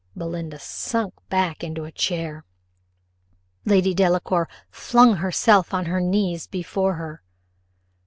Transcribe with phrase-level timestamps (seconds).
[0.15, 2.43] Belinda sunk back into a chair;
[3.65, 7.21] Lady Delacour flung herself on her knees before her.